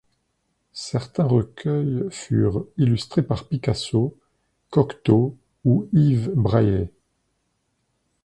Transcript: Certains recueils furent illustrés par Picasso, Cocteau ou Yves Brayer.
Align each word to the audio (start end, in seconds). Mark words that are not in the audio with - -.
Certains 0.73 1.25
recueils 1.27 2.05
furent 2.09 2.65
illustrés 2.75 3.21
par 3.21 3.47
Picasso, 3.47 4.17
Cocteau 4.71 5.37
ou 5.63 5.87
Yves 5.93 6.29
Brayer. 6.31 6.89